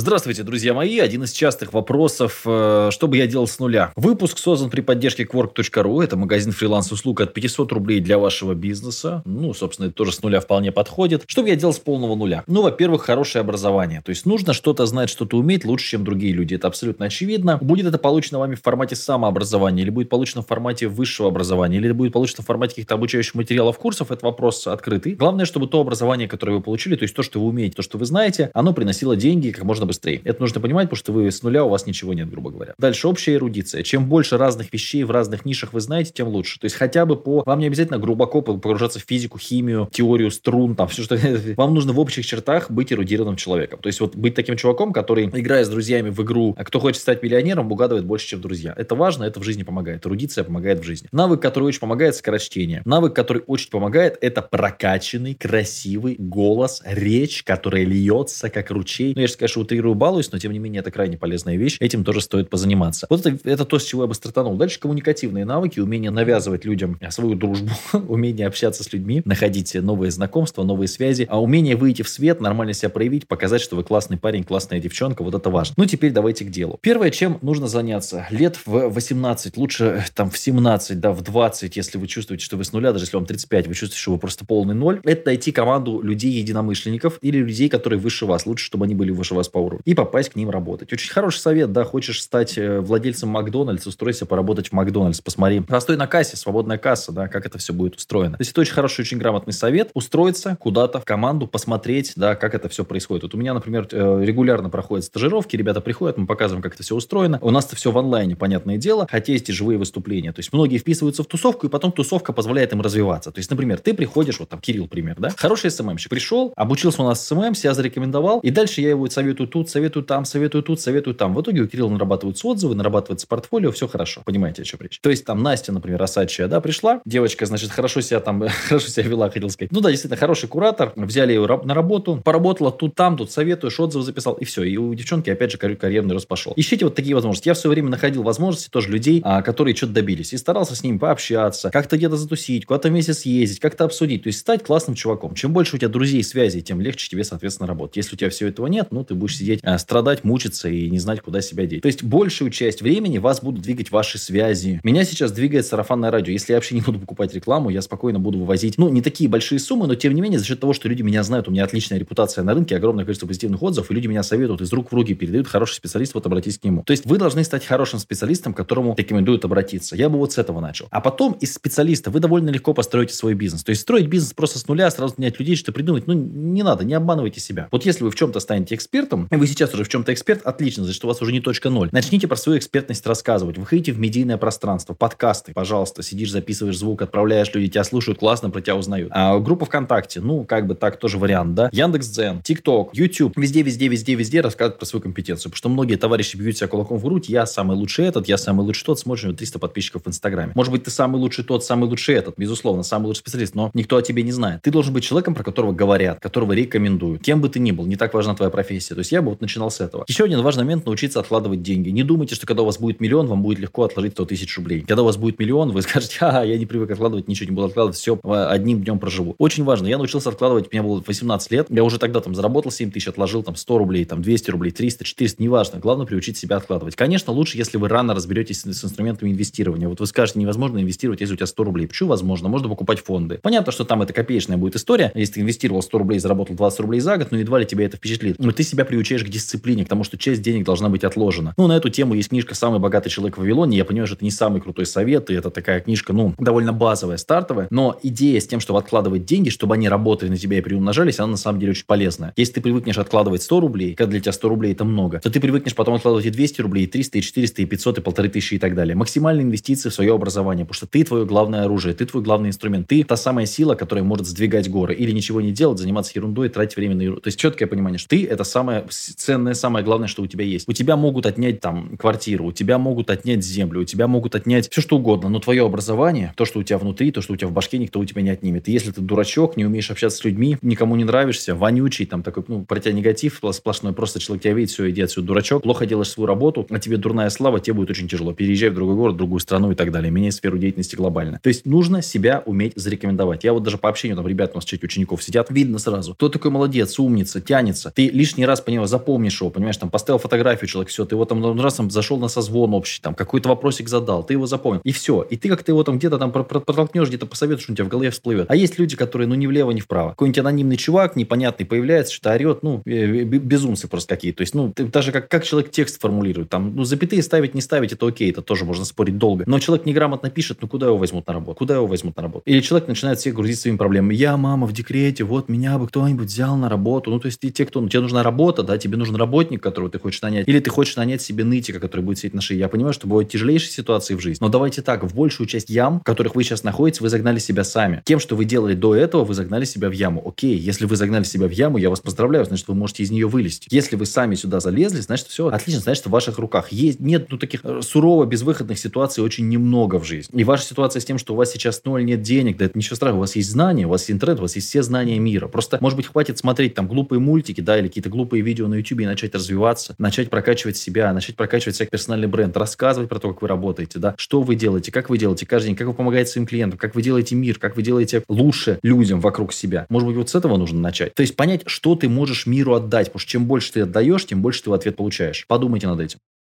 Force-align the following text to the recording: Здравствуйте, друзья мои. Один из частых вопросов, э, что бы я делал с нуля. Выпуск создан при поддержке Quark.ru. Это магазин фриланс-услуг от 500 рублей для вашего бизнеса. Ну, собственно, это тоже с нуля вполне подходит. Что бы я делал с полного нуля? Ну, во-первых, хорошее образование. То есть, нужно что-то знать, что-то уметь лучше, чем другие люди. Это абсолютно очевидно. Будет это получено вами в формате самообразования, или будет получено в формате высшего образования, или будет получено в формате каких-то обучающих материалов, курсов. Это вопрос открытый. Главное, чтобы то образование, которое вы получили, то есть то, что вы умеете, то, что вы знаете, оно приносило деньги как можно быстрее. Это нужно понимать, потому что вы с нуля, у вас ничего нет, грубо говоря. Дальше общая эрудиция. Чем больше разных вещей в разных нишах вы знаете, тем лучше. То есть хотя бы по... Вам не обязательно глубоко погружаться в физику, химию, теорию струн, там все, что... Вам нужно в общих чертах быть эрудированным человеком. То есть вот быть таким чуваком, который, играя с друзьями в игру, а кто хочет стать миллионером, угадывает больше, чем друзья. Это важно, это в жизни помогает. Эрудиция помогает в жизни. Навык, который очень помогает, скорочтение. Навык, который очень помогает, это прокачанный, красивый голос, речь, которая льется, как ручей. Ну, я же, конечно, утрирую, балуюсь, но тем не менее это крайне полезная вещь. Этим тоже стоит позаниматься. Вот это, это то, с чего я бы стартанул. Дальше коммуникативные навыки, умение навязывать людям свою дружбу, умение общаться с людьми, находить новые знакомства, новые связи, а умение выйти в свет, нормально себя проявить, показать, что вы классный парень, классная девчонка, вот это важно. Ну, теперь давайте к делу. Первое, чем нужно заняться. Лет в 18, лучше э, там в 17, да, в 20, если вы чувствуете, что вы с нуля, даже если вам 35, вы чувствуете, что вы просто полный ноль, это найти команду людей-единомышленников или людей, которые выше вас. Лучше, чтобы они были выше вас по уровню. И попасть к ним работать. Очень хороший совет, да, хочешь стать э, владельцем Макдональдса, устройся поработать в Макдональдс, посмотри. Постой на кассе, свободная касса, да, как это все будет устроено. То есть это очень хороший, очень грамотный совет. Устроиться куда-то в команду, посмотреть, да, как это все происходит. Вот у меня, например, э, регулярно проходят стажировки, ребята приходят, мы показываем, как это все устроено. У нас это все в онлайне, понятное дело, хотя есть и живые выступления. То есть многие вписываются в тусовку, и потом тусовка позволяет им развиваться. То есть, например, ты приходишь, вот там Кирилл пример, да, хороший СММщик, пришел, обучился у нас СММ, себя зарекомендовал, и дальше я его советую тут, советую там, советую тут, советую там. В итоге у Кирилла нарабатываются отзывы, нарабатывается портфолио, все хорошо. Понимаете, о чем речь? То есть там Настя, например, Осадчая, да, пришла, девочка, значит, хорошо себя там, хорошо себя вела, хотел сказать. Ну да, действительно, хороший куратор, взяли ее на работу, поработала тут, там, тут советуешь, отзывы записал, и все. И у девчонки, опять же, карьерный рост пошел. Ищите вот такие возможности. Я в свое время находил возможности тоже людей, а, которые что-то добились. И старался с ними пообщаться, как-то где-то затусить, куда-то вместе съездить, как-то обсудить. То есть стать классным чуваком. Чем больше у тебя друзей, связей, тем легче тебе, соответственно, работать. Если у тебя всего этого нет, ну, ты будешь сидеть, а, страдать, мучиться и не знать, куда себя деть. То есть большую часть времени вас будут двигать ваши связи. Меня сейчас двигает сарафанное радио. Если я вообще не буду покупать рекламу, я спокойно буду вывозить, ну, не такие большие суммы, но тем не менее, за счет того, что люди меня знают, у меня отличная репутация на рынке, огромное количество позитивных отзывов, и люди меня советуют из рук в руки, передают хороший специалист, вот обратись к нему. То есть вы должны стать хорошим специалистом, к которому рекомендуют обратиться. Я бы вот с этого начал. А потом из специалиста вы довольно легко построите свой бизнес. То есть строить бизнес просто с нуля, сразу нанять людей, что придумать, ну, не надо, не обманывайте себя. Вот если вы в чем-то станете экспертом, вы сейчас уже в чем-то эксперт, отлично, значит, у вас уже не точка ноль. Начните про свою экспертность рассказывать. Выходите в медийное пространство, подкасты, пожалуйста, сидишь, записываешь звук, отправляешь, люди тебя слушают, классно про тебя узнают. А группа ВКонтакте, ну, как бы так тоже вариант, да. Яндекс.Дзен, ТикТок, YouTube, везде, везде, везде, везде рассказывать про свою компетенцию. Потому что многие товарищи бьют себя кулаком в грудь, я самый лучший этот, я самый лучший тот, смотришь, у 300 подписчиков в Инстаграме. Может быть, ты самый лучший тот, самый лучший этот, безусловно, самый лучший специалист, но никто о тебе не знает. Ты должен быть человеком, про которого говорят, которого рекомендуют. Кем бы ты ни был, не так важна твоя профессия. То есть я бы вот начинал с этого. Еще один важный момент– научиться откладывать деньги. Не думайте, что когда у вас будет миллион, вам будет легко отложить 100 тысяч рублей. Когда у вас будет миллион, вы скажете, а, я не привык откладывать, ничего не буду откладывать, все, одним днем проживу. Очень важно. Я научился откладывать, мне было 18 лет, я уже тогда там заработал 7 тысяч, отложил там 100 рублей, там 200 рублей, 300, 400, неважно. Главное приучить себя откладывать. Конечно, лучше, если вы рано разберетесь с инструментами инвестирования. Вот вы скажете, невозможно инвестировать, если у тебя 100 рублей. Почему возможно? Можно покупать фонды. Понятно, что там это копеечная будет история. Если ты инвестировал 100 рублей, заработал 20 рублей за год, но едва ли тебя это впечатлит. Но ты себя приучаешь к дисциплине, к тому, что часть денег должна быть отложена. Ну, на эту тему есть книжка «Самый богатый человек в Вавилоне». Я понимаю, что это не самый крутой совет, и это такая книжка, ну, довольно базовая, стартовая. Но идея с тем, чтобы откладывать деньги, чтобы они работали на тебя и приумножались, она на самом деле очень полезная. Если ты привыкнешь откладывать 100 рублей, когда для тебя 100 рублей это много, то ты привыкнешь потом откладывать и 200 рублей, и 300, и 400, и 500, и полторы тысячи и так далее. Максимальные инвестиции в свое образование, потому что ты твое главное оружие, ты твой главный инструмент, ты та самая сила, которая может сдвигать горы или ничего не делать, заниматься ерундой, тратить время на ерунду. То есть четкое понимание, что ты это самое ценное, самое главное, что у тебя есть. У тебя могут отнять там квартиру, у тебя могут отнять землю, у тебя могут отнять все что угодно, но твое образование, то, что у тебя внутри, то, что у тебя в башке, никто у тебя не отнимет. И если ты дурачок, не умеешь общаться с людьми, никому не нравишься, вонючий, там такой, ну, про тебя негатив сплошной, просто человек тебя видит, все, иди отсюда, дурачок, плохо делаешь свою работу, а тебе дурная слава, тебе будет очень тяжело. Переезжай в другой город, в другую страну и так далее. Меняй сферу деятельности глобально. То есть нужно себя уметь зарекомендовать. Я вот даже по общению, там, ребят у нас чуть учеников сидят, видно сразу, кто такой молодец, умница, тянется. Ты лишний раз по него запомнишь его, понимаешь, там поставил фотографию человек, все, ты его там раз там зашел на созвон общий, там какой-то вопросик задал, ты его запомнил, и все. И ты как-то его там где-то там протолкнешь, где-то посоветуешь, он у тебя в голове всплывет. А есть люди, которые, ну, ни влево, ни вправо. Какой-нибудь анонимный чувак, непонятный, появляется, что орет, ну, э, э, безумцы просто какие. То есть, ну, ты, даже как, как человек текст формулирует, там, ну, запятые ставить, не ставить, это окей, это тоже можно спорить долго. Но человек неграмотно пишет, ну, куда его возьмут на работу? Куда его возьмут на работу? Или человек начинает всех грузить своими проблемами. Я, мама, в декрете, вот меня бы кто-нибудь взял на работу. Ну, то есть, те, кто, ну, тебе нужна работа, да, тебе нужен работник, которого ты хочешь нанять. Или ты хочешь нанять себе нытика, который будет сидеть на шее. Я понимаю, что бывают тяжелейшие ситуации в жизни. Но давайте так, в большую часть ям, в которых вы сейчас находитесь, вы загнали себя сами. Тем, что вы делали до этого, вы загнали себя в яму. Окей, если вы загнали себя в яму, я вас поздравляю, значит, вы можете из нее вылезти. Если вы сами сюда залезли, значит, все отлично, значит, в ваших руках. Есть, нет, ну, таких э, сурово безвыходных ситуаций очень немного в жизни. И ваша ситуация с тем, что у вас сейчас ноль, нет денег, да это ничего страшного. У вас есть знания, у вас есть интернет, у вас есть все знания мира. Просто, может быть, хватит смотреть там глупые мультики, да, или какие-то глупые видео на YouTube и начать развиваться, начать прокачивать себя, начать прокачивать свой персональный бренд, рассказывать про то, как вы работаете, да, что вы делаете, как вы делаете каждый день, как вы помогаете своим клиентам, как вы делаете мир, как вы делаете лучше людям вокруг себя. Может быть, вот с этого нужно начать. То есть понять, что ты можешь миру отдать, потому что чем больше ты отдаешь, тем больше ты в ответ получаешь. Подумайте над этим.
Здравствуйте, 0.00 0.44
друзья 0.44 0.72
мои. 0.72 0.98
Один 0.98 1.24
из 1.24 1.32
частых 1.32 1.74
вопросов, 1.74 2.40
э, 2.46 2.88
что 2.90 3.06
бы 3.06 3.18
я 3.18 3.26
делал 3.26 3.46
с 3.46 3.58
нуля. 3.58 3.92
Выпуск 3.96 4.38
создан 4.38 4.70
при 4.70 4.80
поддержке 4.80 5.24
Quark.ru. 5.24 6.02
Это 6.02 6.16
магазин 6.16 6.52
фриланс-услуг 6.52 7.20
от 7.20 7.34
500 7.34 7.70
рублей 7.72 8.00
для 8.00 8.16
вашего 8.16 8.54
бизнеса. 8.54 9.20
Ну, 9.26 9.52
собственно, 9.52 9.88
это 9.88 9.94
тоже 9.94 10.12
с 10.12 10.22
нуля 10.22 10.40
вполне 10.40 10.72
подходит. 10.72 11.24
Что 11.26 11.42
бы 11.42 11.50
я 11.50 11.54
делал 11.54 11.74
с 11.74 11.78
полного 11.78 12.14
нуля? 12.14 12.44
Ну, 12.46 12.62
во-первых, 12.62 13.02
хорошее 13.02 13.42
образование. 13.42 14.00
То 14.00 14.08
есть, 14.08 14.24
нужно 14.24 14.54
что-то 14.54 14.86
знать, 14.86 15.10
что-то 15.10 15.36
уметь 15.36 15.66
лучше, 15.66 15.90
чем 15.90 16.02
другие 16.02 16.32
люди. 16.32 16.54
Это 16.54 16.68
абсолютно 16.68 17.04
очевидно. 17.04 17.58
Будет 17.60 17.84
это 17.84 17.98
получено 17.98 18.38
вами 18.38 18.54
в 18.54 18.62
формате 18.62 18.96
самообразования, 18.96 19.82
или 19.82 19.90
будет 19.90 20.08
получено 20.08 20.40
в 20.40 20.46
формате 20.46 20.88
высшего 20.88 21.28
образования, 21.28 21.76
или 21.76 21.92
будет 21.92 22.14
получено 22.14 22.42
в 22.42 22.46
формате 22.46 22.70
каких-то 22.70 22.94
обучающих 22.94 23.34
материалов, 23.34 23.76
курсов. 23.76 24.10
Это 24.10 24.24
вопрос 24.24 24.66
открытый. 24.66 25.12
Главное, 25.12 25.44
чтобы 25.44 25.66
то 25.66 25.78
образование, 25.78 26.26
которое 26.26 26.54
вы 26.54 26.62
получили, 26.62 26.96
то 26.96 27.02
есть 27.02 27.14
то, 27.14 27.22
что 27.22 27.38
вы 27.38 27.48
умеете, 27.48 27.76
то, 27.76 27.82
что 27.82 27.98
вы 27.98 28.06
знаете, 28.06 28.50
оно 28.54 28.72
приносило 28.72 29.14
деньги 29.14 29.50
как 29.50 29.64
можно 29.64 29.89
быстрее. 29.90 30.20
Это 30.24 30.40
нужно 30.40 30.60
понимать, 30.60 30.84
потому 30.84 30.98
что 30.98 31.12
вы 31.12 31.30
с 31.30 31.42
нуля, 31.42 31.64
у 31.64 31.68
вас 31.68 31.84
ничего 31.86 32.14
нет, 32.14 32.30
грубо 32.30 32.50
говоря. 32.50 32.74
Дальше 32.78 33.08
общая 33.08 33.34
эрудиция. 33.34 33.82
Чем 33.82 34.06
больше 34.06 34.38
разных 34.38 34.72
вещей 34.72 35.02
в 35.02 35.10
разных 35.10 35.44
нишах 35.44 35.72
вы 35.72 35.80
знаете, 35.80 36.12
тем 36.14 36.28
лучше. 36.28 36.60
То 36.60 36.66
есть 36.66 36.76
хотя 36.76 37.04
бы 37.06 37.16
по... 37.16 37.42
Вам 37.44 37.58
не 37.58 37.66
обязательно 37.66 37.98
глубоко 37.98 38.40
погружаться 38.40 39.00
в 39.00 39.02
физику, 39.02 39.38
химию, 39.38 39.88
теорию 39.92 40.30
струн, 40.30 40.76
там 40.76 40.86
все, 40.92 41.02
что... 41.02 41.18
Вам 41.56 41.74
нужно 41.74 41.92
в 41.92 41.98
общих 41.98 42.24
чертах 42.24 42.70
быть 42.70 42.92
эрудированным 42.92 43.36
человеком. 43.36 43.80
То 43.80 43.88
есть 43.88 44.00
вот 44.00 44.14
быть 44.14 44.34
таким 44.34 44.56
чуваком, 44.56 44.92
который, 44.92 45.26
играя 45.26 45.64
с 45.64 45.68
друзьями 45.68 46.10
в 46.10 46.22
игру, 46.22 46.54
а 46.56 46.64
кто 46.64 46.78
хочет 46.78 47.02
стать 47.02 47.22
миллионером, 47.22 47.70
угадывает 47.72 48.04
больше, 48.04 48.28
чем 48.28 48.40
друзья. 48.40 48.72
Это 48.76 48.94
важно, 48.94 49.24
это 49.24 49.40
в 49.40 49.42
жизни 49.42 49.64
помогает. 49.64 50.06
Эрудиция 50.06 50.44
помогает 50.44 50.80
в 50.80 50.84
жизни. 50.84 51.08
Навык, 51.10 51.42
который 51.42 51.64
очень 51.64 51.80
помогает, 51.80 52.14
скорочтение. 52.14 52.82
Навык, 52.84 53.12
который 53.14 53.42
очень 53.46 53.70
помогает, 53.70 54.18
это 54.20 54.42
прокачанный, 54.42 55.34
красивый 55.34 56.14
голос, 56.16 56.82
речь, 56.84 57.42
которая 57.42 57.84
льется, 57.84 58.50
как 58.50 58.70
ручей. 58.70 59.12
Ну, 59.14 59.22
я 59.22 59.26
же, 59.26 59.36
конечно, 59.36 59.62
утрирую, 59.80 59.94
балуюсь, 59.94 60.30
но 60.30 60.38
тем 60.38 60.52
не 60.52 60.58
менее 60.58 60.80
это 60.80 60.90
крайне 60.90 61.16
полезная 61.16 61.56
вещь. 61.56 61.76
Этим 61.80 62.04
тоже 62.04 62.20
стоит 62.20 62.50
позаниматься. 62.50 63.06
Вот 63.08 63.24
это, 63.24 63.48
это 63.48 63.64
то, 63.64 63.78
с 63.78 63.84
чего 63.84 64.02
я 64.02 64.08
бы 64.08 64.14
стартанул. 64.14 64.56
Дальше 64.56 64.78
коммуникативные 64.78 65.44
навыки, 65.44 65.80
умение 65.80 66.10
навязывать 66.10 66.64
людям 66.64 66.98
свою 67.10 67.34
дружбу, 67.34 67.70
умение 68.08 68.46
общаться 68.46 68.84
с 68.84 68.92
людьми, 68.92 69.22
находить 69.24 69.74
новые 69.74 70.10
знакомства, 70.10 70.62
новые 70.62 70.88
связи, 70.88 71.26
а 71.28 71.40
умение 71.40 71.76
выйти 71.76 72.02
в 72.02 72.08
свет, 72.08 72.40
нормально 72.40 72.74
себя 72.74 72.90
проявить, 72.90 73.26
показать, 73.26 73.62
что 73.62 73.76
вы 73.76 73.84
классный 73.84 74.18
парень, 74.18 74.44
классная 74.44 74.80
девчонка, 74.80 75.22
вот 75.22 75.34
это 75.34 75.48
важно. 75.50 75.74
Ну, 75.76 75.86
теперь 75.86 76.12
давайте 76.12 76.44
к 76.44 76.50
делу. 76.50 76.78
Первое, 76.82 77.10
чем 77.10 77.38
нужно 77.40 77.66
заняться. 77.66 78.26
Лет 78.30 78.58
в 78.66 78.88
18, 78.90 79.56
лучше 79.56 79.84
э, 79.84 80.02
там 80.14 80.30
в 80.30 80.36
17, 80.36 81.00
да, 81.00 81.12
в 81.12 81.22
20, 81.22 81.76
если 81.76 81.98
вы 81.98 82.06
чувствуете, 82.06 82.44
что 82.44 82.56
вы 82.56 82.64
с 82.64 82.72
нуля, 82.72 82.92
даже 82.92 83.04
если 83.04 83.16
вам 83.16 83.26
35, 83.26 83.66
вы 83.66 83.74
чувствуете, 83.74 84.00
что 84.00 84.12
вы 84.12 84.18
просто 84.18 84.44
полный 84.44 84.74
ноль, 84.74 85.00
это 85.04 85.26
найти 85.26 85.52
команду 85.52 86.00
людей-единомышленников 86.02 87.18
или 87.22 87.38
людей, 87.38 87.68
которые 87.68 87.98
выше 87.98 88.26
вас. 88.26 88.46
Лучше, 88.46 88.66
чтобы 88.66 88.84
они 88.84 88.94
были 88.94 89.10
выше 89.10 89.34
вас 89.34 89.48
по 89.48 89.58
уровню. 89.70 89.82
И 89.84 89.94
попасть 89.94 90.30
к 90.30 90.36
ним 90.36 90.50
работать. 90.50 90.92
Очень 90.92 91.10
хороший 91.10 91.38
совет, 91.38 91.72
да, 91.72 91.84
хочешь 91.84 92.22
стать 92.22 92.58
э, 92.58 92.80
владельцем 92.80 93.28
Макдональдса, 93.28 93.88
устройся 93.88 94.26
поработать 94.26 94.68
в 94.68 94.72
Макдональдс, 94.72 95.20
посмотри. 95.20 95.60
Постой 95.60 95.96
на 95.96 96.06
кассе, 96.06 96.36
свободная 96.36 96.78
касса, 96.78 97.12
да, 97.12 97.28
как 97.28 97.46
это 97.46 97.58
все 97.58 97.72
будет 97.72 97.96
устроено. 97.96 98.36
То 98.36 98.42
есть 98.42 98.52
это 98.52 98.60
очень 98.60 98.74
хороший, 98.74 99.02
очень 99.02 99.18
грамотный 99.18 99.52
совет. 99.52 99.90
Устроиться 99.94 100.56
куда-то 100.60 101.00
в 101.00 101.04
команду, 101.04 101.46
посмотреть, 101.46 102.12
да, 102.16 102.34
как 102.34 102.54
это 102.54 102.68
все 102.68 102.84
происходит. 102.84 103.22
Вот 103.24 103.34
у 103.34 103.38
меня, 103.38 103.54
например, 103.54 103.88
э, 103.90 104.22
регулярно 104.24 104.70
проходят 104.70 105.04
стажировки, 105.04 105.56
ребята 105.56 105.80
приходят, 105.80 106.18
мы 106.18 106.26
показываем, 106.26 106.62
как 106.62 106.74
это 106.74 106.82
все 106.82 106.94
устроено. 106.94 107.38
У 107.40 107.50
нас 107.50 107.66
это 107.66 107.76
все 107.76 107.90
в 107.90 107.98
онлайне, 107.98 108.36
понятное 108.36 108.76
дело, 108.76 109.06
хотя 109.10 109.32
есть 109.32 109.48
и 109.48 109.52
живые 109.52 109.78
выступления. 109.78 110.32
То 110.32 110.40
есть 110.40 110.52
многие 110.52 110.78
вписываются 110.78 111.22
в 111.22 111.26
тусовку, 111.26 111.66
и 111.66 111.70
потом 111.70 111.92
тусовка 111.92 112.32
позволяет 112.32 112.72
им 112.72 112.80
развиваться. 112.80 113.30
То 113.30 113.38
есть, 113.38 113.50
например, 113.50 113.78
ты 113.78 113.94
приходишь, 113.94 114.40
вот 114.40 114.48
там 114.48 114.60
Кирилл 114.60 114.88
пример, 114.88 115.16
да, 115.18 115.30
хороший 115.36 115.70
СММщик, 115.70 116.10
пришел, 116.10 116.52
обучился 116.56 117.02
у 117.02 117.06
нас 117.06 117.26
СММ, 117.26 117.54
себя 117.54 117.74
зарекомендовал, 117.74 118.40
и 118.40 118.50
дальше 118.50 118.80
я 118.80 118.90
его 118.90 119.08
советую 119.08 119.48
тут, 119.60 119.70
советую 119.70 120.04
там, 120.04 120.24
советую 120.24 120.62
тут, 120.62 120.80
советую 120.80 121.14
там. 121.14 121.34
В 121.34 121.42
итоге 121.42 121.60
у 121.60 121.66
Кирилла 121.66 121.90
нарабатываются 121.90 122.46
отзывы, 122.48 122.74
нарабатывается 122.74 123.26
портфолио, 123.26 123.70
все 123.72 123.86
хорошо. 123.86 124.22
Понимаете, 124.24 124.62
о 124.62 124.64
чем 124.64 124.80
речь? 124.80 124.98
То 125.00 125.10
есть 125.10 125.24
там 125.26 125.42
Настя, 125.42 125.72
например, 125.72 126.02
Осадчая, 126.02 126.48
да, 126.48 126.60
пришла, 126.60 127.02
девочка, 127.04 127.44
значит, 127.44 127.70
хорошо 127.70 128.00
себя 128.00 128.20
там, 128.20 128.48
хорошо 128.68 128.88
себя 128.88 129.06
вела, 129.06 129.28
хотел 129.30 129.50
сказать. 129.50 129.70
Ну 129.70 129.80
да, 129.80 129.90
действительно, 129.90 130.18
хороший 130.18 130.48
куратор, 130.48 130.92
взяли 130.96 131.32
ее 131.32 131.46
на 131.64 131.74
работу, 131.74 132.20
поработала 132.24 132.72
тут, 132.72 132.94
там, 132.94 133.16
тут 133.16 133.30
советуешь, 133.30 133.78
отзывы 133.78 134.04
записал, 134.04 134.34
и 134.34 134.44
все. 134.44 134.62
И 134.62 134.76
у 134.76 134.94
девчонки, 134.94 135.28
опять 135.28 135.52
же, 135.52 135.58
карьерный 135.58 136.14
рост 136.14 136.26
пошел. 136.26 136.54
Ищите 136.56 136.86
вот 136.86 136.94
такие 136.94 137.14
возможности. 137.14 137.48
Я 137.48 137.54
в 137.54 137.58
свое 137.58 137.74
время 137.74 137.90
находил 137.90 138.22
возможности 138.22 138.70
тоже 138.70 138.88
людей, 138.88 139.20
а, 139.24 139.42
которые 139.42 139.76
что-то 139.76 139.92
добились. 139.92 140.32
И 140.32 140.38
старался 140.38 140.74
с 140.74 140.82
ними 140.82 140.96
пообщаться, 140.98 141.70
как-то 141.70 141.96
где-то 141.96 142.16
затусить, 142.16 142.64
куда-то 142.64 142.88
вместе 142.88 143.12
съездить, 143.12 143.60
как-то 143.60 143.84
обсудить. 143.84 144.22
То 144.22 144.28
есть 144.28 144.38
стать 144.38 144.64
классным 144.64 144.94
чуваком. 144.94 145.34
Чем 145.34 145.52
больше 145.52 145.76
у 145.76 145.78
тебя 145.78 145.88
друзей, 145.88 146.22
связей, 146.24 146.62
тем 146.62 146.80
легче 146.80 147.08
тебе, 147.08 147.24
соответственно, 147.24 147.66
работать. 147.66 147.96
Если 147.96 148.14
у 148.14 148.18
тебя 148.18 148.30
всего 148.30 148.48
этого 148.48 148.66
нет, 148.66 148.88
ну, 148.90 149.04
ты 149.04 149.14
будешь 149.14 149.36
сидеть, 149.36 149.49
а, 149.62 149.78
страдать, 149.78 150.24
мучиться 150.24 150.68
и 150.68 150.88
не 150.90 150.98
знать, 150.98 151.20
куда 151.20 151.40
себя 151.40 151.66
деть. 151.66 151.82
То 151.82 151.86
есть 151.86 152.02
большую 152.02 152.50
часть 152.50 152.82
времени 152.82 153.18
вас 153.18 153.42
будут 153.42 153.62
двигать 153.62 153.90
ваши 153.90 154.18
связи. 154.18 154.80
Меня 154.84 155.04
сейчас 155.04 155.32
двигает 155.32 155.66
сарафанное 155.66 156.10
радио. 156.10 156.32
Если 156.32 156.52
я 156.52 156.56
вообще 156.56 156.74
не 156.74 156.80
буду 156.80 156.98
покупать 156.98 157.34
рекламу, 157.34 157.70
я 157.70 157.82
спокойно 157.82 158.18
буду 158.18 158.38
вывозить, 158.38 158.78
ну, 158.78 158.88
не 158.88 159.02
такие 159.02 159.28
большие 159.28 159.58
суммы, 159.58 159.86
но 159.86 159.94
тем 159.94 160.14
не 160.14 160.20
менее, 160.20 160.38
за 160.38 160.44
счет 160.44 160.60
того, 160.60 160.72
что 160.72 160.88
люди 160.88 161.02
меня 161.02 161.22
знают, 161.22 161.48
у 161.48 161.50
меня 161.50 161.64
отличная 161.64 161.98
репутация 161.98 162.44
на 162.44 162.54
рынке, 162.54 162.76
огромное 162.76 163.04
количество 163.04 163.26
позитивных 163.26 163.62
отзывов, 163.62 163.90
и 163.90 163.94
люди 163.94 164.06
меня 164.06 164.22
советуют 164.22 164.60
из 164.60 164.72
рук 164.72 164.90
в 164.90 164.94
руки, 164.94 165.14
передают 165.14 165.46
хороший 165.46 165.74
специалист, 165.74 166.14
вот 166.14 166.26
обратись 166.26 166.58
к 166.58 166.64
нему. 166.64 166.82
То 166.82 166.92
есть 166.92 167.06
вы 167.06 167.18
должны 167.18 167.44
стать 167.44 167.64
хорошим 167.64 167.98
специалистом, 167.98 168.54
к 168.54 168.56
которому 168.56 168.94
рекомендуют 168.96 169.44
обратиться. 169.44 169.96
Я 169.96 170.08
бы 170.08 170.18
вот 170.18 170.32
с 170.32 170.38
этого 170.38 170.60
начал. 170.60 170.86
А 170.90 171.00
потом 171.00 171.32
из 171.34 171.54
специалиста 171.54 172.10
вы 172.10 172.20
довольно 172.20 172.50
легко 172.50 172.74
построите 172.74 173.14
свой 173.14 173.34
бизнес. 173.34 173.64
То 173.64 173.70
есть 173.70 173.82
строить 173.82 174.06
бизнес 174.06 174.32
просто 174.32 174.58
с 174.58 174.68
нуля, 174.68 174.90
сразу 174.90 175.14
нанять 175.16 175.38
людей, 175.38 175.56
что 175.56 175.72
придумать, 175.72 176.06
ну, 176.06 176.14
не 176.14 176.62
надо, 176.62 176.84
не 176.84 176.94
обманывайте 176.94 177.40
себя. 177.40 177.68
Вот 177.70 177.84
если 177.84 178.04
вы 178.04 178.10
в 178.10 178.14
чем-то 178.14 178.40
станете 178.40 178.74
экспертом, 178.74 179.28
вы 179.36 179.46
сейчас 179.46 179.72
уже 179.74 179.84
в 179.84 179.88
чем-то 179.88 180.12
эксперт, 180.12 180.42
отлично, 180.44 180.84
значит, 180.84 181.04
у 181.04 181.08
вас 181.08 181.22
уже 181.22 181.32
не 181.32 181.40
точка 181.40 181.70
ноль. 181.70 181.88
Начните 181.92 182.26
про 182.26 182.36
свою 182.36 182.58
экспертность 182.58 183.06
рассказывать. 183.06 183.58
Выходите 183.58 183.92
в 183.92 183.98
медийное 183.98 184.36
пространство, 184.36 184.94
подкасты, 184.94 185.52
пожалуйста, 185.52 186.02
сидишь, 186.02 186.30
записываешь 186.30 186.78
звук, 186.78 187.02
отправляешь, 187.02 187.52
люди 187.54 187.68
тебя 187.68 187.84
слушают, 187.84 188.18
классно 188.18 188.50
про 188.50 188.60
тебя 188.60 188.76
узнают. 188.76 189.10
А 189.14 189.38
группа 189.38 189.66
ВКонтакте, 189.66 190.20
ну, 190.20 190.44
как 190.44 190.66
бы 190.66 190.74
так 190.74 190.98
тоже 190.98 191.18
вариант, 191.18 191.54
да. 191.54 191.68
Яндекс.Дзен, 191.72 192.42
ТикТок, 192.42 192.90
YouTube, 192.92 193.36
везде, 193.36 193.62
везде, 193.62 193.88
везде, 193.88 194.14
везде 194.14 194.40
рассказывать 194.40 194.78
про 194.78 194.86
свою 194.86 195.02
компетенцию. 195.02 195.50
Потому 195.50 195.56
что 195.56 195.68
многие 195.68 195.96
товарищи 195.96 196.36
бьют 196.36 196.56
себя 196.56 196.68
кулаком 196.68 196.98
в 196.98 197.04
грудь, 197.04 197.28
я 197.28 197.46
самый 197.46 197.76
лучший 197.76 198.06
этот, 198.06 198.28
я 198.28 198.36
самый 198.36 198.62
лучший 198.62 198.84
тот, 198.84 198.98
смотришь, 198.98 199.24
у 199.24 199.32
300 199.32 199.58
подписчиков 199.58 200.02
в 200.04 200.08
Инстаграме. 200.08 200.52
Может 200.54 200.72
быть, 200.72 200.84
ты 200.84 200.90
самый 200.90 201.16
лучший 201.16 201.44
тот, 201.44 201.64
самый 201.64 201.88
лучший 201.88 202.16
этот, 202.16 202.34
безусловно, 202.36 202.82
самый 202.82 203.06
лучший 203.06 203.20
специалист, 203.20 203.54
но 203.54 203.70
никто 203.74 203.96
о 203.96 204.02
тебе 204.02 204.22
не 204.22 204.32
знает. 204.32 204.62
Ты 204.62 204.70
должен 204.70 204.92
быть 204.92 205.04
человеком, 205.04 205.34
про 205.34 205.44
которого 205.44 205.72
говорят, 205.72 206.20
которого 206.20 206.52
рекомендуют. 206.52 207.22
Кем 207.22 207.40
бы 207.40 207.48
ты 207.48 207.58
ни 207.58 207.70
был, 207.70 207.86
не 207.86 207.96
так 207.96 208.14
важна 208.14 208.34
твоя 208.34 208.50
профессия. 208.50 208.94
То 208.94 209.00
есть 209.00 209.12
я 209.12 209.19
бы 209.20 209.30
вот 209.30 209.40
начинал 209.40 209.70
с 209.70 209.80
этого. 209.80 210.04
Еще 210.08 210.24
один 210.24 210.42
важный 210.42 210.64
момент– 210.64 210.84
научиться 210.86 211.20
откладывать 211.20 211.62
деньги. 211.62 211.90
Не 211.90 212.02
думайте, 212.02 212.34
что 212.34 212.46
когда 212.46 212.62
у 212.62 212.66
вас 212.66 212.78
будет 212.78 213.00
миллион, 213.00 213.26
вам 213.26 213.42
будет 213.42 213.58
легко 213.58 213.84
отложить 213.84 214.12
100 214.12 214.24
тысяч 214.26 214.56
рублей. 214.56 214.80
Когда 214.80 215.02
у 215.02 215.04
вас 215.04 215.16
будет 215.16 215.38
миллион, 215.38 215.72
вы 215.72 215.82
скажете, 215.90 216.18
а, 216.20 216.44
я 216.44 216.58
не 216.58 216.66
привык 216.66 216.90
откладывать, 216.90 217.28
ничего 217.28 217.50
не 217.50 217.54
буду 217.54 217.68
откладывать, 217.68 217.96
все, 217.96 218.18
одним 218.22 218.82
днем 218.82 218.98
проживу. 218.98 219.34
Очень 219.38 219.64
важно. 219.64 219.86
Я 219.86 219.98
научился 219.98 220.28
откладывать, 220.28 220.72
мне 220.72 220.82
было 220.82 221.02
18 221.06 221.50
лет, 221.50 221.66
я 221.70 221.84
уже 221.84 221.98
тогда 221.98 222.20
там 222.20 222.34
заработал 222.34 222.70
7 222.70 222.90
тысяч, 222.90 223.08
отложил 223.08 223.42
там 223.42 223.56
100 223.56 223.78
рублей, 223.78 224.04
там 224.04 224.22
200 224.22 224.50
рублей, 224.50 224.70
300, 224.70 225.04
400, 225.04 225.42
неважно. 225.42 225.78
Главное 225.78 226.06
приучить 226.06 226.36
себя 226.36 226.56
откладывать. 226.56 226.96
Конечно, 226.96 227.32
лучше, 227.32 227.56
если 227.56 227.78
вы 227.78 227.88
рано 227.88 228.14
разберетесь 228.14 228.62
с 228.62 228.84
инструментами 228.84 229.30
инвестирования. 229.30 229.88
Вот 229.88 230.00
вы 230.00 230.06
скажете, 230.06 230.38
невозможно 230.38 230.78
инвестировать, 230.78 231.20
если 231.20 231.34
у 231.34 231.36
тебя 231.36 231.46
100 231.46 231.64
рублей. 231.64 231.86
Почему 231.86 232.10
возможно? 232.10 232.48
Можно 232.48 232.68
покупать 232.68 233.00
фонды. 233.00 233.38
Понятно, 233.42 233.72
что 233.72 233.84
там 233.84 234.02
это 234.02 234.12
копеечная 234.12 234.56
будет 234.56 234.76
история. 234.76 235.12
Если 235.14 235.34
ты 235.34 235.40
инвестировал 235.40 235.82
100 235.82 235.98
рублей, 235.98 236.18
заработал 236.18 236.54
20 236.54 236.80
рублей 236.80 237.00
за 237.00 237.16
год, 237.16 237.30
но 237.30 237.38
едва 237.38 237.58
ли 237.58 237.66
тебя 237.66 237.84
это 237.86 237.96
впечатлит. 237.96 238.36
Но 238.38 238.52
ты 238.52 238.62
себя 238.62 238.84
приучаешь 239.10 239.24
к 239.24 239.32
дисциплине, 239.32 239.84
к 239.84 239.88
тому, 239.88 240.04
что 240.04 240.16
часть 240.16 240.42
денег 240.42 240.64
должна 240.64 240.88
быть 240.88 241.04
отложена. 241.04 241.54
Ну, 241.56 241.66
на 241.66 241.76
эту 241.76 241.88
тему 241.88 242.14
есть 242.14 242.28
книжка 242.28 242.54
«Самый 242.54 242.78
богатый 242.78 243.10
человек 243.10 243.36
в 243.36 243.40
Вавилоне». 243.40 243.76
Я 243.76 243.84
понимаю, 243.84 244.06
что 244.06 244.14
это 244.16 244.24
не 244.24 244.30
самый 244.30 244.60
крутой 244.60 244.86
совет, 244.86 245.30
и 245.30 245.34
это 245.34 245.50
такая 245.50 245.80
книжка, 245.80 246.12
ну, 246.12 246.34
довольно 246.38 246.72
базовая, 246.72 247.16
стартовая. 247.16 247.66
Но 247.70 247.98
идея 248.02 248.38
с 248.38 248.46
тем, 248.46 248.60
чтобы 248.60 248.78
откладывать 248.78 249.24
деньги, 249.24 249.48
чтобы 249.48 249.74
они 249.74 249.88
работали 249.88 250.30
на 250.30 250.36
тебя 250.36 250.58
и 250.58 250.60
приумножались, 250.60 251.18
она 251.18 251.32
на 251.32 251.36
самом 251.36 251.58
деле 251.58 251.72
очень 251.72 251.86
полезная. 251.86 252.32
Если 252.36 252.54
ты 252.54 252.60
привыкнешь 252.60 252.98
откладывать 252.98 253.42
100 253.42 253.60
рублей, 253.60 253.94
когда 253.94 254.12
для 254.12 254.20
тебя 254.20 254.32
100 254.32 254.48
рублей 254.48 254.72
это 254.72 254.84
много, 254.84 255.18
то 255.20 255.30
ты 255.30 255.40
привыкнешь 255.40 255.74
потом 255.74 255.94
откладывать 255.94 256.26
и 256.26 256.30
200 256.30 256.60
рублей, 256.60 256.84
и 256.84 256.86
300, 256.86 257.18
и 257.18 257.22
400, 257.22 257.62
и 257.62 257.64
500, 257.66 257.98
и 257.98 258.00
полторы 258.00 258.28
тысячи 258.28 258.54
и 258.54 258.58
так 258.58 258.74
далее. 258.74 258.94
Максимальные 258.94 259.44
инвестиции 259.44 259.88
в 259.88 259.94
свое 259.94 260.14
образование, 260.14 260.64
потому 260.64 260.76
что 260.76 260.86
ты 260.86 261.02
твое 261.04 261.26
главное 261.26 261.64
оружие, 261.64 261.94
ты 261.94 262.06
твой 262.06 262.22
главный 262.22 262.50
инструмент, 262.50 262.86
ты 262.86 263.02
та 263.02 263.16
самая 263.16 263.46
сила, 263.46 263.74
которая 263.74 264.04
может 264.04 264.26
сдвигать 264.26 264.70
горы 264.70 264.94
или 264.94 265.10
ничего 265.10 265.40
не 265.40 265.52
делать, 265.52 265.78
заниматься 265.78 266.12
ерундой, 266.14 266.48
тратить 266.48 266.76
время 266.76 266.94
на 266.94 267.02
ерунду. 267.02 267.22
То 267.22 267.28
есть 267.28 267.38
четкое 267.38 267.66
понимание, 267.66 267.98
что 267.98 268.08
ты 268.10 268.24
это 268.26 268.44
самое 268.44 268.84
ценное, 269.00 269.54
самое 269.54 269.84
главное, 269.84 270.08
что 270.08 270.22
у 270.22 270.26
тебя 270.26 270.44
есть. 270.44 270.68
У 270.68 270.72
тебя 270.72 270.96
могут 270.96 271.26
отнять 271.26 271.60
там 271.60 271.96
квартиру, 271.96 272.46
у 272.46 272.52
тебя 272.52 272.78
могут 272.78 273.10
отнять 273.10 273.44
землю, 273.44 273.80
у 273.80 273.84
тебя 273.84 274.06
могут 274.06 274.34
отнять 274.34 274.68
все 274.70 274.80
что 274.80 274.96
угодно, 274.96 275.28
но 275.28 275.40
твое 275.40 275.64
образование, 275.64 276.32
то, 276.36 276.44
что 276.44 276.60
у 276.60 276.62
тебя 276.62 276.78
внутри, 276.78 277.10
то, 277.12 277.22
что 277.22 277.32
у 277.32 277.36
тебя 277.36 277.48
в 277.48 277.52
башке, 277.52 277.78
никто 277.78 278.00
у 278.00 278.04
тебя 278.04 278.22
не 278.22 278.30
отнимет. 278.30 278.68
И 278.68 278.72
если 278.72 278.92
ты 278.92 279.00
дурачок, 279.00 279.56
не 279.56 279.64
умеешь 279.64 279.90
общаться 279.90 280.18
с 280.18 280.24
людьми, 280.24 280.58
никому 280.62 280.96
не 280.96 281.04
нравишься, 281.04 281.54
вонючий, 281.54 282.06
там 282.06 282.22
такой, 282.22 282.44
ну, 282.48 282.64
про 282.64 282.80
тебя 282.80 282.92
негатив 282.92 283.40
сплошной, 283.52 283.92
просто 283.92 284.20
человек 284.20 284.42
тебя 284.42 284.54
видит, 284.54 284.70
все, 284.70 284.90
иди 284.90 285.02
отсюда, 285.02 285.28
дурачок, 285.28 285.62
плохо 285.62 285.86
делаешь 285.86 286.10
свою 286.10 286.26
работу, 286.26 286.66
а 286.70 286.78
тебе 286.78 286.96
дурная 286.96 287.30
слава, 287.30 287.60
тебе 287.60 287.74
будет 287.74 287.90
очень 287.90 288.08
тяжело. 288.08 288.32
Переезжай 288.32 288.70
в 288.70 288.74
другой 288.74 288.96
город, 288.96 289.14
в 289.14 289.18
другую 289.18 289.40
страну 289.40 289.72
и 289.72 289.74
так 289.74 289.90
далее. 289.92 290.10
Меняй 290.10 290.32
сферу 290.32 290.58
деятельности 290.58 290.96
глобально. 290.96 291.40
То 291.42 291.48
есть 291.48 291.66
нужно 291.66 292.02
себя 292.02 292.42
уметь 292.44 292.72
зарекомендовать. 292.76 293.44
Я 293.44 293.52
вот 293.52 293.62
даже 293.62 293.78
по 293.78 293.88
общению, 293.88 294.16
там, 294.16 294.26
ребят 294.26 294.52
у 294.54 294.56
нас 294.56 294.64
чуть 294.64 294.82
учеников 294.84 295.22
сидят, 295.22 295.50
видно 295.50 295.78
сразу, 295.78 296.14
кто 296.14 296.28
такой 296.28 296.50
молодец, 296.50 296.98
умница, 296.98 297.40
тянется. 297.40 297.92
Ты 297.94 298.08
лишний 298.08 298.46
раз 298.46 298.60
по 298.60 298.70
него 298.70 298.86
запомнишь 298.90 299.40
его, 299.40 299.50
понимаешь, 299.50 299.76
там 299.76 299.90
поставил 299.90 300.18
фотографию 300.18 300.68
человек, 300.68 300.90
все, 300.90 301.04
ты 301.04 301.14
его 301.14 301.24
там 301.24 301.60
раз 301.60 301.74
там 301.74 301.90
зашел 301.90 302.18
на 302.18 302.28
созвон 302.28 302.74
общий, 302.74 303.00
там 303.00 303.14
какой-то 303.14 303.48
вопросик 303.48 303.88
задал, 303.88 304.22
ты 304.22 304.34
его 304.34 304.46
запомнил, 304.46 304.80
и 304.84 304.92
все. 304.92 305.22
И 305.22 305.36
ты 305.36 305.48
как-то 305.48 305.72
его 305.72 305.82
там 305.84 305.98
где-то 305.98 306.18
там 306.18 306.32
протолкнешь, 306.32 307.08
где-то 307.08 307.26
посоветуешь, 307.26 307.68
он 307.68 307.74
у 307.74 307.76
тебя 307.76 307.84
в 307.84 307.88
голове 307.88 308.10
всплывет. 308.10 308.50
А 308.50 308.56
есть 308.56 308.78
люди, 308.78 308.96
которые, 308.96 309.28
ну, 309.28 309.34
ни 309.34 309.46
влево, 309.46 309.70
ни 309.70 309.80
вправо. 309.80 310.10
Какой-нибудь 310.10 310.38
анонимный 310.38 310.76
чувак, 310.76 311.16
непонятный, 311.16 311.66
появляется, 311.66 312.12
что 312.12 312.32
орет, 312.32 312.62
ну, 312.62 312.82
э, 312.84 312.90
э, 312.90 313.24
безумцы 313.24 313.88
просто 313.88 314.14
какие. 314.14 314.32
То 314.32 314.42
есть, 314.42 314.54
ну, 314.54 314.72
ты, 314.72 314.84
даже 314.84 315.12
как, 315.12 315.28
как 315.28 315.44
человек 315.44 315.70
текст 315.70 316.00
формулирует, 316.00 316.48
там, 316.50 316.74
ну, 316.74 316.84
запятые 316.84 317.22
ставить, 317.22 317.54
не 317.54 317.60
ставить, 317.60 317.92
это 317.92 318.06
окей, 318.06 318.30
это 318.30 318.42
тоже 318.42 318.64
можно 318.64 318.84
спорить 318.84 319.18
долго. 319.18 319.44
Но 319.46 319.58
человек 319.58 319.86
неграмотно 319.86 320.30
пишет, 320.30 320.58
ну, 320.60 320.68
куда 320.68 320.86
его 320.86 320.96
возьмут 320.96 321.26
на 321.26 321.34
работу? 321.34 321.58
Куда 321.58 321.76
его 321.76 321.86
возьмут 321.86 322.16
на 322.16 322.22
работу? 322.22 322.42
Или 322.46 322.60
человек 322.60 322.88
начинает 322.88 323.18
всех 323.18 323.34
грузить 323.34 323.60
своими 323.60 323.76
проблемами. 323.76 324.14
Я, 324.14 324.36
мама, 324.36 324.66
в 324.66 324.72
декрете, 324.72 325.24
вот 325.24 325.48
меня 325.48 325.78
бы 325.78 325.86
кто-нибудь 325.86 326.26
взял 326.26 326.56
на 326.56 326.68
работу. 326.68 327.10
Ну, 327.10 327.20
то 327.20 327.26
есть, 327.26 327.40
те, 327.40 327.66
кто, 327.66 327.80
ну, 327.80 327.88
тебе 327.88 328.00
нужна 328.00 328.22
работа, 328.22 328.62
да, 328.62 328.78
тебе 328.80 328.96
нужен 328.96 329.16
работник, 329.16 329.62
которого 329.62 329.90
ты 329.90 329.98
хочешь 329.98 330.22
нанять. 330.22 330.48
Или 330.48 330.60
ты 330.60 330.70
хочешь 330.70 330.96
нанять 330.96 331.22
себе 331.22 331.44
нытика, 331.44 331.80
который 331.80 332.00
будет 332.00 332.18
сидеть 332.18 332.34
на 332.34 332.40
шее. 332.40 332.58
Я 332.58 332.68
понимаю, 332.68 332.92
что 332.92 333.06
бывают 333.06 333.30
тяжелейшие 333.30 333.70
ситуации 333.70 334.14
в 334.14 334.20
жизни. 334.20 334.42
Но 334.42 334.48
давайте 334.48 334.82
так, 334.82 335.04
в 335.04 335.14
большую 335.14 335.46
часть 335.46 335.70
ям, 335.70 336.00
в 336.00 336.04
которых 336.04 336.34
вы 336.34 336.44
сейчас 336.44 336.64
находитесь, 336.64 337.00
вы 337.00 337.08
загнали 337.08 337.38
себя 337.38 337.64
сами. 337.64 338.02
Тем, 338.04 338.18
что 338.18 338.36
вы 338.36 338.44
делали 338.44 338.74
до 338.74 338.94
этого, 338.94 339.24
вы 339.24 339.34
загнали 339.34 339.64
себя 339.64 339.88
в 339.88 339.92
яму. 339.92 340.22
Окей, 340.26 340.56
если 340.56 340.86
вы 340.86 340.96
загнали 340.96 341.24
себя 341.24 341.46
в 341.46 341.52
яму, 341.52 341.78
я 341.78 341.90
вас 341.90 342.00
поздравляю, 342.00 342.44
значит, 342.44 342.68
вы 342.68 342.74
можете 342.74 343.02
из 343.02 343.10
нее 343.10 343.28
вылезти. 343.28 343.68
Если 343.70 343.96
вы 343.96 344.06
сами 344.06 344.34
сюда 344.34 344.60
залезли, 344.60 345.00
значит, 345.00 345.26
все 345.28 345.48
отлично, 345.48 345.80
значит, 345.80 346.06
в 346.06 346.10
ваших 346.10 346.38
руках. 346.38 346.72
Есть, 346.72 347.00
нет, 347.00 347.26
ну, 347.30 347.38
таких 347.38 347.60
э, 347.64 347.80
сурово 347.82 348.26
безвыходных 348.26 348.78
ситуаций 348.78 349.22
очень 349.22 349.48
немного 349.48 349.98
в 349.98 350.04
жизни. 350.04 350.40
И 350.40 350.44
ваша 350.44 350.64
ситуация 350.64 351.00
с 351.00 351.04
тем, 351.04 351.18
что 351.18 351.34
у 351.34 351.36
вас 351.36 351.50
сейчас 351.52 351.82
ноль, 351.84 352.04
нет 352.04 352.22
денег, 352.22 352.56
да 352.56 352.66
это 352.66 352.78
ничего 352.78 352.96
страшного. 352.96 353.18
У 353.18 353.20
вас 353.20 353.36
есть 353.36 353.50
знания, 353.50 353.86
у 353.86 353.90
вас 353.90 354.02
есть 354.02 354.12
интернет, 354.12 354.38
у 354.38 354.42
вас 354.42 354.56
есть 354.56 354.68
все 354.68 354.82
знания 354.82 355.18
мира. 355.18 355.48
Просто, 355.48 355.78
может 355.80 355.96
быть, 355.96 356.06
хватит 356.06 356.38
смотреть 356.38 356.74
там 356.74 356.86
глупые 356.86 357.20
мультики, 357.20 357.60
да, 357.60 357.78
или 357.78 357.88
какие-то 357.88 358.10
глупые 358.10 358.42
видео 358.42 358.66
на 358.70 358.76
YouTube 358.76 359.00
и 359.00 359.06
начать 359.06 359.34
развиваться, 359.34 359.94
начать 359.98 360.30
прокачивать 360.30 360.76
себя, 360.76 361.12
начать 361.12 361.36
прокачивать 361.36 361.76
свой 361.76 361.88
персональный 361.88 362.28
бренд, 362.28 362.56
рассказывать 362.56 363.08
про 363.08 363.18
то, 363.18 363.32
как 363.32 363.42
вы 363.42 363.48
работаете, 363.48 363.98
да, 363.98 364.14
что 364.16 364.42
вы 364.42 364.54
делаете, 364.54 364.92
как 364.92 365.10
вы 365.10 365.18
делаете 365.18 365.46
каждый 365.46 365.68
день, 365.68 365.76
как 365.76 365.86
вы 365.86 365.94
помогаете 365.94 366.30
своим 366.30 366.46
клиентам, 366.46 366.78
как 366.78 366.94
вы 366.94 367.02
делаете 367.02 367.34
мир, 367.34 367.58
как 367.58 367.76
вы 367.76 367.82
делаете 367.82 368.22
лучше 368.28 368.78
людям 368.82 369.20
вокруг 369.20 369.52
себя. 369.52 369.86
Может 369.88 370.08
быть, 370.08 370.16
вот 370.16 370.30
с 370.30 370.34
этого 370.34 370.56
нужно 370.56 370.80
начать. 370.80 371.14
То 371.14 371.22
есть 371.22 371.36
понять, 371.36 371.62
что 371.66 371.94
ты 371.94 372.08
можешь 372.08 372.46
миру 372.46 372.74
отдать, 372.74 373.08
потому 373.08 373.20
что 373.20 373.30
чем 373.30 373.46
больше 373.46 373.72
ты 373.72 373.80
отдаешь, 373.82 374.26
тем 374.26 374.42
больше 374.42 374.62
ты 374.62 374.70
в 374.70 374.72
ответ 374.72 374.96
получаешь. 374.96 375.44
Подумайте 375.46 375.86
над 375.86 376.00
этим. 376.00 376.18